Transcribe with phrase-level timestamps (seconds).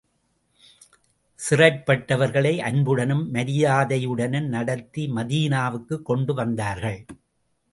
[1.39, 7.05] சிறைப்பட்டவர்களை அன்புடனும் மரியாதையுடனும் நடத்தி மதீனாவுக்குக் கொண்டு வந்தார்கள்.